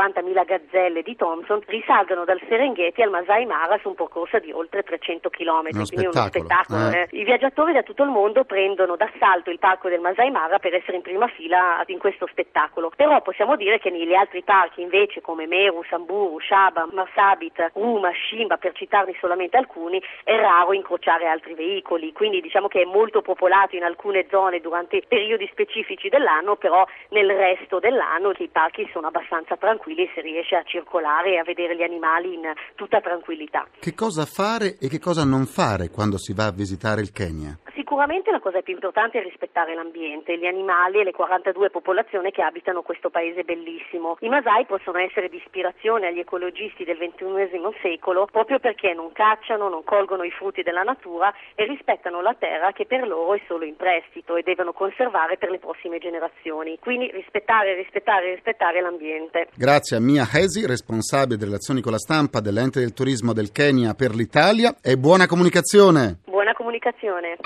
350.000 0.09 0.45
gazzelle 0.45 1.03
di 1.03 1.17
Thompson 1.17 1.61
risalgono 1.67 2.25
dal 2.25 2.41
Serengeti 2.49 3.03
al 3.03 3.11
Masai 3.11 3.47
Mara 3.47 3.79
su 3.81 3.89
un 3.89 3.95
percorso 3.95 4.39
di 4.39 4.53
oltre 4.53 4.83
300 4.83 5.31
km. 5.31 5.47
Uno 5.49 5.61
quindi 5.71 5.87
spettacolo, 5.87 6.21
uno 6.21 6.29
spettacolo. 6.29 6.91
eh. 6.91 7.09
eh. 7.11 7.19
I 7.19 7.25
viaggiatori 7.25 7.73
da 7.73 7.83
tutto 7.83 8.03
il 8.03 8.11
mondo 8.11 8.45
prendono 8.45 8.97
d'assalto 8.97 9.51
il 9.51 9.59
parco 9.59 9.89
del 9.89 10.01
Masai 10.01 10.31
Mara 10.31 10.59
per 10.59 10.75
essere 10.75 10.97
in 10.97 11.03
prima 11.03 11.29
fila 11.29 11.83
in 11.87 11.99
questo 11.99 12.27
spettacolo. 12.27 12.91
Però 12.95 13.21
possiamo 13.23 13.57
dire 13.57 13.79
che 13.79 13.91
negli 13.91 14.15
altri 14.15 14.43
parchi 14.43 14.83
invece 14.83 15.21
come 15.21 15.47
Meru, 15.47 15.83
Samburu, 15.89 16.39
Shaba, 16.41 16.89
Marsabit, 16.93 17.73
Ruma, 17.75 18.11
Shimba, 18.13 18.57
per 18.57 18.73
citarne 18.73 19.15
solamente 19.21 19.57
alcuni, 19.57 20.03
è 20.25 20.37
raro 20.37 20.73
incrociare 20.73 21.27
altri 21.27 21.55
veicoli. 21.55 22.13
Quindi 22.13 22.41
diciamo 22.41 22.69
che 22.69 22.83
è 22.83 22.85
molto 22.85 23.23
popolato 23.23 23.77
in 23.77 23.85
alcune 23.85 24.27
zone 24.31 24.61
durante 24.61 25.03
periodi 25.07 25.49
specifici 25.51 26.09
dell'anno, 26.09 26.57
però 26.57 26.87
nel 27.11 27.31
resto 27.31 27.79
dell'anno 27.79 28.33
i 28.39 28.49
parchi 28.49 28.89
sono 28.93 29.09
abbastanza 29.09 29.57
tranquilli 29.57 29.98
e 30.03 30.11
si 30.15 30.21
riesce 30.21 30.55
a 30.55 30.63
circolare 30.63 31.33
e 31.33 31.39
a 31.39 31.43
vedere 31.43 31.77
gli 31.77 31.83
animali 31.83 32.35
in 32.35 32.53
tutta 32.77 33.01
tranquillità. 33.01 33.67
Che 33.81 33.95
cosa 33.95 34.25
fare 34.27 34.77
e 34.79 34.89
che 34.89 35.01
cosa 35.01 35.25
non 35.25 35.47
fare 35.47 35.91
quando 35.91 36.19
si 36.19 36.33
va 36.33 36.47
a 36.47 36.53
visitare 36.53 37.01
il 37.01 37.11
Kenya? 37.11 37.59
Sicuramente 37.79 38.33
la 38.33 38.41
cosa 38.41 38.61
più 38.61 38.75
importante 38.75 39.21
è 39.21 39.23
rispettare 39.23 39.73
l'ambiente, 39.73 40.37
gli 40.37 40.47
animali 40.47 40.99
e 40.99 41.05
le 41.05 41.13
42 41.13 41.71
popolazioni 41.71 42.33
che 42.33 42.43
abitano 42.43 42.83
questo 42.83 43.09
paese 43.09 43.45
bellissimo. 43.45 44.17
I 44.19 44.29
Masai 44.29 44.67
possono 44.67 44.99
essere 44.99 45.29
di 45.29 45.37
ispirazione 45.37 46.09
agli 46.09 46.19
ecologisti 46.19 46.83
del 46.83 46.99
XXI 46.99 47.79
secolo 47.81 48.27
proprio 48.27 48.59
perché 48.59 48.95
non 48.95 49.13
cacciano, 49.13 49.69
non 49.69 49.85
colgono 49.85 50.25
i 50.25 50.31
frutti 50.33 50.65
della 50.65 50.83
natura 50.83 51.33
e 51.55 51.67
rispettano 51.67 52.21
la 52.21 52.35
terra 52.35 52.73
che 52.73 52.85
per 52.85 53.07
loro 53.07 53.35
è 53.35 53.43
solo 53.47 53.65
in 53.65 53.77
prestito 53.77 54.35
e 54.35 54.43
devono 54.43 54.73
conservare 54.73 55.37
per 55.39 55.51
le 55.51 55.61
prossime 55.61 55.99
generazioni. 55.99 56.81
Quindi 56.81 57.13
rispettare, 57.13 57.75
rispettare, 57.75 58.35
rispettare 58.35 58.81
l'ambiente. 58.81 59.51
Grazie 59.55 59.99
a 59.99 60.01
Mia 60.01 60.27
Hesi, 60.27 60.67
responsabile 60.67 61.37
delle 61.37 61.53
relazioni 61.53 61.81
con 61.81 61.93
la 61.93 61.99
stampa 61.99 62.41
dell'ente 62.41 62.81
del 62.81 62.93
turismo 62.93 63.33
del 63.33 63.53
Kenya 63.53 63.95
per 63.95 64.17
l'Italia 64.17 64.75
e 64.83 64.97
buona 64.97 65.29
comunicazione. 65.29 66.27
Comunicazione. 66.69 67.39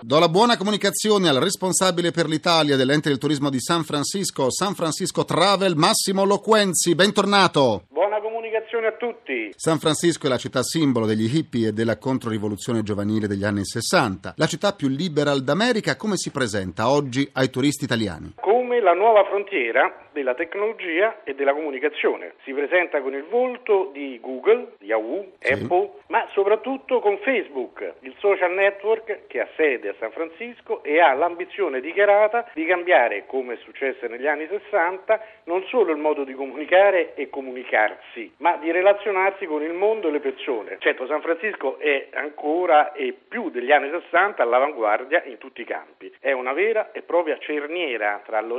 Do 0.00 0.18
la 0.20 0.28
buona 0.28 0.56
comunicazione 0.56 1.28
al 1.28 1.38
responsabile 1.40 2.12
per 2.12 2.28
l'Italia 2.28 2.76
dell'ente 2.76 3.08
del 3.08 3.18
turismo 3.18 3.50
di 3.50 3.58
San 3.58 3.82
Francisco, 3.82 4.48
San 4.52 4.74
Francisco 4.74 5.24
Travel, 5.24 5.74
Massimo 5.74 6.22
Loquenzi. 6.22 6.94
Bentornato. 6.94 7.86
Buona 7.88 8.20
comunicazione 8.20 8.86
a 8.86 8.92
tutti. 8.92 9.50
San 9.56 9.80
Francisco 9.80 10.26
è 10.26 10.28
la 10.28 10.38
città 10.38 10.62
simbolo 10.62 11.04
degli 11.04 11.28
hippie 11.36 11.68
e 11.68 11.72
della 11.72 11.98
controrivoluzione 11.98 12.84
giovanile 12.84 13.26
degli 13.26 13.44
anni 13.44 13.64
60. 13.64 14.34
La 14.36 14.46
città 14.46 14.72
più 14.72 14.86
liberal 14.86 15.42
d'America 15.42 15.96
come 15.96 16.16
si 16.16 16.30
presenta 16.30 16.90
oggi 16.90 17.28
ai 17.32 17.50
turisti 17.50 17.82
italiani? 17.82 18.34
Come 18.70 18.82
la 18.82 18.94
nuova 18.94 19.24
frontiera 19.24 20.06
della 20.12 20.34
tecnologia 20.34 21.22
e 21.24 21.34
della 21.34 21.52
comunicazione. 21.52 22.34
Si 22.44 22.52
presenta 22.52 23.00
con 23.00 23.14
il 23.14 23.24
volto 23.24 23.90
di 23.92 24.18
Google, 24.20 24.74
Yahoo, 24.80 25.32
Sì. 25.40 25.52
Apple, 25.52 25.90
ma 26.08 26.26
soprattutto 26.30 27.00
con 27.00 27.18
Facebook, 27.18 27.94
il 28.00 28.14
social 28.18 28.52
network 28.52 29.26
che 29.26 29.40
ha 29.40 29.48
sede 29.56 29.88
a 29.88 29.94
San 29.98 30.12
Francisco 30.12 30.84
e 30.84 31.00
ha 31.00 31.12
l'ambizione 31.14 31.80
dichiarata 31.80 32.48
di 32.54 32.64
cambiare, 32.64 33.26
come 33.26 33.54
è 33.54 33.56
successo 33.58 34.06
negli 34.06 34.26
anni 34.28 34.46
60, 34.48 35.20
non 35.44 35.64
solo 35.64 35.90
il 35.90 35.98
modo 35.98 36.22
di 36.22 36.34
comunicare 36.34 37.14
e 37.14 37.28
comunicarsi, 37.28 38.34
ma 38.38 38.56
di 38.56 38.70
relazionarsi 38.70 39.46
con 39.46 39.62
il 39.62 39.72
mondo 39.72 40.08
e 40.08 40.12
le 40.12 40.20
persone. 40.20 40.76
Certo, 40.78 41.06
San 41.06 41.22
Francisco 41.22 41.78
è 41.78 42.08
ancora 42.12 42.92
e 42.92 43.16
più 43.28 43.50
degli 43.50 43.72
anni 43.72 43.90
60 43.90 44.42
all'avanguardia 44.42 45.24
in 45.24 45.38
tutti 45.38 45.60
i 45.60 45.64
campi. 45.64 46.12
È 46.20 46.30
una 46.32 46.52
vera 46.52 46.92
e 46.92 47.02
propria 47.02 47.36
cerniera 47.38 48.20
tra 48.24 48.40
l'Oriente 48.40 48.58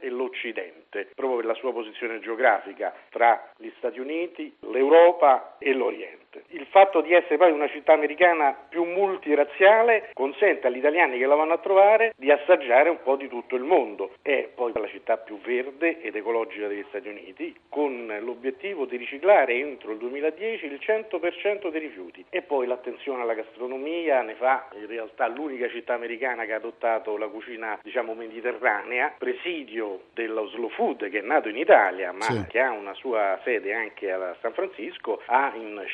e 0.00 0.08
l'Occidente, 0.10 1.08
proprio 1.14 1.36
per 1.38 1.46
la 1.46 1.54
sua 1.54 1.72
posizione 1.72 2.20
geografica 2.20 2.94
tra 3.10 3.52
gli 3.56 3.70
Stati 3.78 3.98
Uniti, 3.98 4.54
l'Europa 4.60 5.56
e 5.58 5.72
l'Oriente. 5.72 6.19
Il 6.52 6.66
fatto 6.66 7.00
di 7.00 7.12
essere 7.12 7.36
poi 7.36 7.52
una 7.52 7.68
città 7.68 7.92
americana 7.92 8.56
più 8.68 8.82
multirazziale 8.84 10.10
consente 10.14 10.66
agli 10.66 10.78
italiani 10.78 11.16
che 11.18 11.26
la 11.26 11.36
vanno 11.36 11.52
a 11.52 11.58
trovare 11.58 12.12
di 12.16 12.30
assaggiare 12.30 12.88
un 12.90 12.98
po' 13.02 13.14
di 13.16 13.28
tutto 13.28 13.54
il 13.54 13.62
mondo. 13.62 14.14
È 14.20 14.48
poi 14.54 14.72
la 14.74 14.88
città 14.88 15.16
più 15.16 15.38
verde 15.40 16.00
ed 16.00 16.16
ecologica 16.16 16.66
degli 16.66 16.84
Stati 16.88 17.08
Uniti, 17.08 17.54
con 17.68 18.12
l'obiettivo 18.20 18.84
di 18.84 18.96
riciclare 18.96 19.54
entro 19.54 19.92
il 19.92 19.98
2010 19.98 20.66
il 20.66 20.80
100% 20.82 21.68
dei 21.70 21.80
rifiuti. 21.80 22.24
E 22.30 22.42
poi 22.42 22.66
l'attenzione 22.66 23.22
alla 23.22 23.34
gastronomia 23.34 24.22
ne 24.22 24.34
fa 24.34 24.68
in 24.74 24.86
realtà 24.88 25.28
l'unica 25.28 25.68
città 25.68 25.94
americana 25.94 26.44
che 26.46 26.52
ha 26.52 26.56
adottato 26.56 27.16
la 27.16 27.28
cucina, 27.28 27.78
diciamo, 27.82 28.14
mediterranea, 28.14 29.14
presidio 29.16 30.00
dello 30.14 30.48
slow 30.48 30.68
food 30.70 31.08
che 31.10 31.18
è 31.20 31.22
nato 31.22 31.48
in 31.48 31.56
Italia, 31.56 32.10
ma 32.12 32.24
Sì. 32.24 32.44
che 32.48 32.58
ha 32.60 32.70
una 32.72 32.94
sua 32.94 33.38
sede 33.44 33.72
anche 33.72 34.10
a 34.10 34.36
San 34.40 34.52
Francisco, 34.52 35.22
ha 35.26 35.52
in 35.54 35.84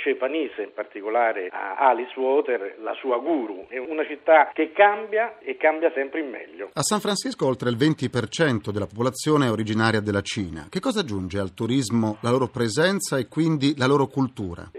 Scepanese, 0.47 0.63
in 0.63 0.73
particolare 0.75 1.49
a 1.51 1.77
Alice 1.89 2.19
Water, 2.19 2.77
la 2.83 2.95
sua 3.01 3.19
guru. 3.19 3.67
È 3.69 3.79
una 3.79 4.05
città 4.07 4.51
che 4.53 4.73
cambia 4.73 5.39
e 5.39 5.57
cambia 5.57 5.91
sempre 5.93 6.21
in 6.21 6.31
meglio. 6.31 6.71
A 6.73 6.83
San 6.83 7.01
Francisco 7.01 7.47
oltre 7.47 7.71
il 7.71 7.77
20% 7.77 8.71
della 8.71 8.87
popolazione 8.87 9.47
è 9.47 9.51
originaria 9.51 10.01
della 10.01 10.23
Cina. 10.23 10.67
Che 10.71 10.81
cosa 10.81 11.01
aggiunge 11.01 11.39
al 11.39 11.55
turismo 11.55 12.19
la 12.21 12.31
loro 12.31 12.49
presenza 12.49 13.19
e 13.19 13.29
quindi 13.29 13.77
la 13.77 13.87
loro 13.87 14.07
cultura? 14.07 14.71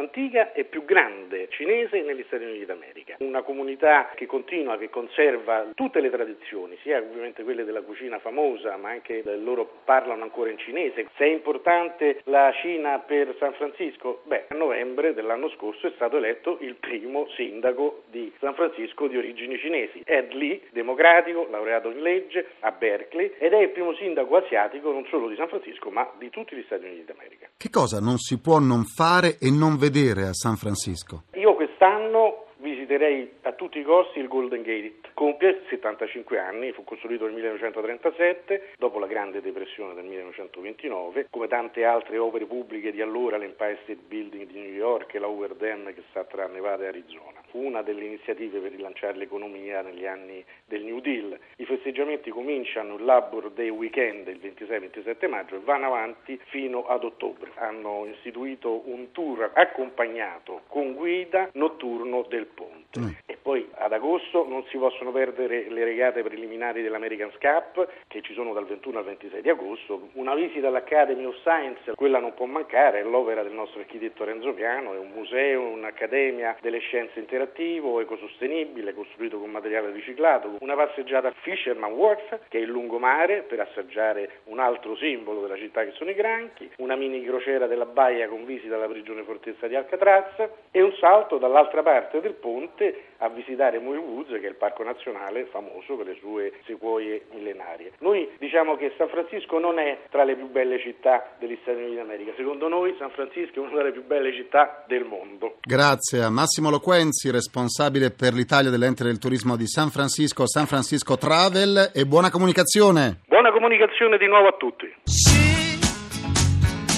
Antica 0.00 0.52
e 0.52 0.64
più 0.64 0.84
grande 0.84 1.48
cinese 1.50 2.02
negli 2.02 2.24
Stati 2.26 2.44
Uniti 2.44 2.64
d'America. 2.64 3.16
Una 3.18 3.42
comunità 3.42 4.10
che 4.14 4.26
continua, 4.26 4.78
che 4.78 4.90
conserva 4.90 5.70
tutte 5.74 6.00
le 6.00 6.10
tradizioni, 6.10 6.76
sia 6.82 6.98
ovviamente 6.98 7.44
quelle 7.44 7.64
della 7.64 7.82
cucina 7.82 8.18
famosa, 8.18 8.76
ma 8.76 8.90
anche 8.90 9.22
loro 9.36 9.80
parlano 9.84 10.22
ancora 10.22 10.50
in 10.50 10.58
cinese. 10.58 11.08
Se 11.16 11.24
è 11.24 11.28
importante 11.28 12.22
la 12.24 12.52
Cina 12.60 12.98
per 12.98 13.36
San 13.38 13.52
Francisco, 13.52 14.22
beh, 14.24 14.46
a 14.48 14.54
novembre 14.54 15.14
dell'anno 15.14 15.50
scorso 15.50 15.86
è 15.86 15.92
stato 15.94 16.16
eletto 16.16 16.58
il 16.60 16.74
primo 16.76 17.28
sindaco 17.36 18.04
di 18.10 18.32
San 18.40 18.54
Francisco 18.54 19.06
di 19.06 19.16
origini 19.16 19.58
cinesi. 19.58 20.02
Ed 20.04 20.32
Lee, 20.32 20.62
democratico, 20.72 21.46
laureato 21.50 21.90
in 21.90 22.00
legge 22.00 22.46
a 22.60 22.72
Berkeley, 22.72 23.34
ed 23.38 23.52
è 23.52 23.58
il 23.58 23.70
primo 23.70 23.94
sindaco 23.94 24.36
asiatico 24.36 24.90
non 24.90 25.06
solo 25.10 25.28
di 25.28 25.36
San 25.36 25.48
Francisco, 25.48 25.90
ma 25.90 26.10
di 26.18 26.30
tutti 26.30 26.56
gli 26.56 26.62
Stati 26.64 26.84
Uniti 26.84 27.04
d'America. 27.04 27.48
Che 27.56 27.70
cosa 27.70 28.00
non 28.00 28.16
si 28.16 28.40
può 28.40 28.58
non 28.58 28.84
fare 28.84 29.36
e 29.38 29.50
non 29.50 29.76
vedere 29.76 29.89
a 29.90 30.32
San 30.32 30.54
Francisco? 30.54 31.24
Io 31.34 31.54
quest'anno 31.54 32.46
visiterò 32.58 32.90
eviterei 32.90 33.30
a 33.42 33.52
tutti 33.52 33.78
i 33.78 33.84
costi 33.84 34.18
il 34.18 34.26
Golden 34.26 34.62
Gate. 34.62 35.08
Compie 35.14 35.62
75 35.68 36.38
anni, 36.38 36.72
fu 36.72 36.82
costruito 36.82 37.24
nel 37.24 37.34
1937, 37.34 38.74
dopo 38.78 38.98
la 38.98 39.06
Grande 39.06 39.40
Depressione 39.40 39.94
del 39.94 40.04
1929, 40.04 41.28
come 41.30 41.46
tante 41.46 41.84
altre 41.84 42.18
opere 42.18 42.46
pubbliche 42.46 42.90
di 42.90 43.00
allora, 43.00 43.36
l'Empire 43.36 43.78
State 43.82 44.00
Building 44.08 44.46
di 44.46 44.58
New 44.58 44.72
York 44.72 45.14
e 45.14 45.18
la 45.18 45.28
Hoover 45.28 45.54
Dam 45.54 45.92
che 45.94 46.02
sta 46.10 46.24
tra 46.24 46.46
Nevada 46.46 46.84
e 46.84 46.88
Arizona. 46.88 47.40
Fu 47.50 47.64
una 47.64 47.82
delle 47.82 48.04
iniziative 48.04 48.58
per 48.58 48.72
rilanciare 48.72 49.16
l'economia 49.16 49.82
negli 49.82 50.06
anni 50.06 50.44
del 50.64 50.82
New 50.82 51.00
Deal. 51.00 51.38
I 51.70 51.76
festeggiamenti 51.76 52.30
cominciano 52.30 52.96
il 52.96 53.04
Labor 53.04 53.52
Day 53.52 53.68
Weekend 53.68 54.26
il 54.26 54.40
26-27 54.42 55.28
maggio 55.28 55.54
e 55.54 55.60
vanno 55.60 55.86
avanti 55.86 56.36
fino 56.46 56.84
ad 56.88 57.04
ottobre. 57.04 57.52
Hanno 57.54 58.06
istituito 58.06 58.82
un 58.90 59.12
tour 59.12 59.52
accompagnato 59.54 60.62
con 60.66 60.94
guida 60.94 61.48
notturno 61.52 62.26
del 62.28 62.46
ponte. 62.46 62.98
Mm. 62.98 63.08
Poi 63.50 63.68
ad 63.78 63.92
agosto 63.92 64.46
non 64.46 64.64
si 64.66 64.78
possono 64.78 65.10
perdere 65.10 65.68
le 65.70 65.82
regate 65.82 66.22
preliminari 66.22 66.82
dell'American 66.82 67.32
Cup 67.40 67.84
che 68.06 68.22
ci 68.22 68.32
sono 68.32 68.52
dal 68.52 68.64
21 68.64 68.98
al 68.98 69.04
26 69.04 69.42
di 69.42 69.48
agosto. 69.48 70.10
Una 70.12 70.36
visita 70.36 70.68
all'Academy 70.68 71.24
of 71.24 71.34
Science, 71.40 71.94
quella 71.96 72.20
non 72.20 72.32
può 72.34 72.46
mancare, 72.46 73.00
è 73.00 73.02
l'opera 73.02 73.42
del 73.42 73.50
nostro 73.50 73.80
architetto 73.80 74.22
Renzo 74.22 74.52
Piano, 74.52 74.94
è 74.94 74.98
un 74.98 75.10
museo, 75.12 75.62
un'accademia 75.62 76.58
delle 76.60 76.78
scienze 76.78 77.18
interattivo, 77.18 77.98
ecosostenibile, 77.98 78.94
costruito 78.94 79.40
con 79.40 79.50
materiale 79.50 79.90
riciclato, 79.90 80.58
una 80.60 80.76
passeggiata 80.76 81.26
a 81.26 81.34
Fisherman 81.40 81.90
Wharf, 81.90 82.42
che 82.46 82.58
è 82.58 82.60
il 82.60 82.68
lungomare, 82.68 83.42
per 83.48 83.58
assaggiare 83.58 84.42
un 84.44 84.60
altro 84.60 84.94
simbolo 84.94 85.40
della 85.40 85.56
città 85.56 85.82
che 85.82 85.90
sono 85.94 86.10
i 86.10 86.14
granchi, 86.14 86.70
una 86.76 86.94
mini 86.94 87.24
crociera 87.24 87.66
della 87.66 87.86
baia 87.86 88.28
con 88.28 88.44
visita 88.44 88.76
alla 88.76 88.86
prigione 88.86 89.24
fortezza 89.24 89.66
di 89.66 89.74
Alcatraz 89.74 90.50
e 90.70 90.80
un 90.80 90.94
salto 91.00 91.38
dall'altra 91.38 91.82
parte 91.82 92.20
del 92.20 92.34
ponte 92.34 93.08
a 93.18 93.28
visitare 93.40 93.78
Muir 93.78 93.98
Woods, 93.98 94.28
che 94.28 94.46
è 94.46 94.48
il 94.48 94.54
parco 94.54 94.82
nazionale 94.82 95.46
famoso 95.50 95.96
per 95.96 96.06
le 96.06 96.16
sue 96.20 96.52
sequoie 96.66 97.26
millenarie. 97.32 97.92
Noi 97.98 98.28
diciamo 98.38 98.76
che 98.76 98.92
San 98.96 99.08
Francisco 99.08 99.58
non 99.58 99.78
è 99.78 99.98
tra 100.10 100.24
le 100.24 100.36
più 100.36 100.48
belle 100.50 100.78
città 100.78 101.36
degli 101.38 101.58
Stati 101.62 101.78
Uniti 101.78 101.96
d'America, 101.96 102.32
secondo 102.36 102.68
noi 102.68 102.94
San 102.98 103.10
Francisco 103.10 103.54
è 103.56 103.66
una 103.66 103.76
delle 103.76 103.92
più 103.92 104.04
belle 104.04 104.32
città 104.32 104.84
del 104.86 105.04
mondo. 105.04 105.56
Grazie 105.60 106.22
a 106.22 106.30
Massimo 106.30 106.70
Loquenzi, 106.70 107.30
responsabile 107.30 108.10
per 108.10 108.32
l'Italia 108.32 108.70
dell'ente 108.70 109.04
del 109.04 109.18
turismo 109.18 109.56
di 109.56 109.66
San 109.66 109.90
Francisco, 109.90 110.46
San 110.46 110.66
Francisco 110.66 111.16
Travel 111.16 111.90
e 111.94 112.04
buona 112.04 112.30
comunicazione. 112.30 113.20
Buona 113.26 113.52
comunicazione 113.52 114.18
di 114.18 114.26
nuovo 114.26 114.48
a 114.48 114.56
tutti. 114.56 114.86
Sì, 115.04 115.78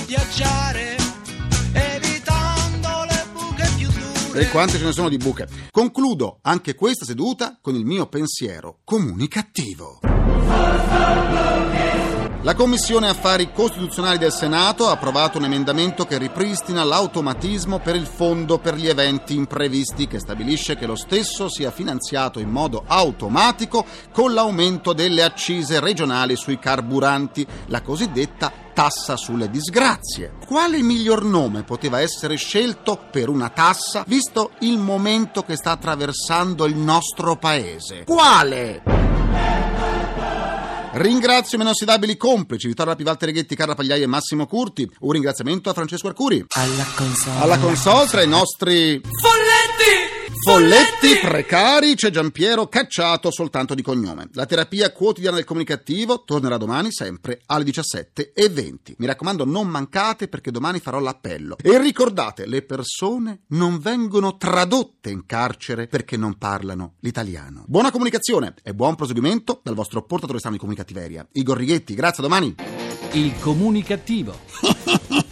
viaggiare 0.06 0.71
E 4.34 4.48
quante 4.48 4.78
ce 4.78 4.84
ne 4.84 4.92
sono 4.92 5.10
di 5.10 5.18
buche. 5.18 5.46
Concludo 5.70 6.38
anche 6.40 6.74
questa 6.74 7.04
seduta 7.04 7.58
con 7.60 7.74
il 7.74 7.84
mio 7.84 8.06
pensiero 8.06 8.78
comunicativo. 8.82 10.00
La 12.44 12.56
Commissione 12.56 13.08
Affari 13.08 13.52
Costituzionali 13.52 14.18
del 14.18 14.32
Senato 14.32 14.88
ha 14.88 14.90
approvato 14.90 15.38
un 15.38 15.44
emendamento 15.44 16.06
che 16.06 16.18
ripristina 16.18 16.82
l'automatismo 16.82 17.78
per 17.78 17.94
il 17.94 18.06
fondo 18.06 18.58
per 18.58 18.74
gli 18.74 18.88
eventi 18.88 19.36
imprevisti 19.36 20.08
che 20.08 20.18
stabilisce 20.18 20.74
che 20.74 20.86
lo 20.86 20.96
stesso 20.96 21.48
sia 21.48 21.70
finanziato 21.70 22.40
in 22.40 22.48
modo 22.48 22.82
automatico 22.84 23.86
con 24.10 24.34
l'aumento 24.34 24.92
delle 24.92 25.22
accise 25.22 25.78
regionali 25.78 26.34
sui 26.34 26.58
carburanti, 26.58 27.46
la 27.66 27.80
cosiddetta 27.80 28.52
tassa 28.74 29.16
sulle 29.16 29.48
disgrazie. 29.48 30.32
Quale 30.44 30.82
miglior 30.82 31.22
nome 31.22 31.62
poteva 31.62 32.00
essere 32.00 32.34
scelto 32.34 32.98
per 33.08 33.28
una 33.28 33.50
tassa 33.50 34.02
visto 34.08 34.50
il 34.60 34.78
momento 34.78 35.44
che 35.44 35.54
sta 35.54 35.70
attraversando 35.70 36.66
il 36.66 36.74
nostro 36.74 37.36
paese? 37.36 38.02
Quale? 38.02 39.01
Ringrazio 40.94 41.56
i 41.56 41.58
meno 41.58 41.70
inossidabili 41.70 42.18
complici 42.18 42.66
Vittorio 42.66 42.94
Pivalter 42.94 43.28
Reghetti, 43.28 43.56
Carla 43.56 43.74
Pagliai 43.74 44.02
e 44.02 44.06
Massimo 44.06 44.46
Curti. 44.46 44.86
Un 45.00 45.12
ringraziamento 45.12 45.70
a 45.70 45.72
Francesco 45.72 46.08
Arcuri. 46.08 46.44
Alla 46.50 46.86
console. 46.94 47.40
Alla 47.40 47.58
console 47.58 48.06
tra 48.08 48.22
i 48.22 48.28
nostri 48.28 49.00
Folletti! 49.00 49.51
Folletti 50.42 51.18
precari 51.22 51.94
c'è 51.94 52.10
Giampiero 52.10 52.66
cacciato 52.66 53.30
soltanto 53.30 53.74
di 53.74 53.82
cognome. 53.82 54.28
La 54.32 54.44
terapia 54.44 54.90
quotidiana 54.90 55.36
del 55.36 55.44
comunicativo 55.44 56.24
tornerà 56.24 56.56
domani 56.56 56.90
sempre 56.90 57.42
alle 57.46 57.62
17.20. 57.64 58.94
Mi 58.96 59.06
raccomando 59.06 59.44
non 59.44 59.68
mancate 59.68 60.26
perché 60.26 60.50
domani 60.50 60.80
farò 60.80 60.98
l'appello. 60.98 61.56
E 61.62 61.78
ricordate, 61.80 62.46
le 62.46 62.62
persone 62.62 63.42
non 63.48 63.78
vengono 63.78 64.36
tradotte 64.36 65.10
in 65.10 65.26
carcere 65.26 65.86
perché 65.86 66.16
non 66.16 66.36
parlano 66.36 66.94
l'italiano. 67.00 67.62
Buona 67.68 67.92
comunicazione 67.92 68.54
e 68.64 68.74
buon 68.74 68.96
proseguimento 68.96 69.60
dal 69.62 69.74
vostro 69.74 70.02
portatore 70.02 70.38
strano 70.38 70.56
di 70.56 70.60
comunicativeria. 70.60 71.24
Igor 71.32 71.56
Righetti, 71.56 71.94
grazie 71.94 72.24
a 72.24 72.26
domani. 72.26 72.54
Il 73.12 73.32
comunicativo. 73.38 74.36